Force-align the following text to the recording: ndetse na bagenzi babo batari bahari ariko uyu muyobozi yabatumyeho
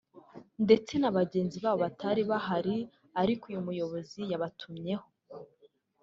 ndetse 0.65 0.93
na 0.97 1.11
bagenzi 1.17 1.57
babo 1.63 1.77
batari 1.85 2.21
bahari 2.31 2.77
ariko 3.21 3.43
uyu 3.49 3.61
muyobozi 3.67 4.21
yabatumyeho 4.31 5.07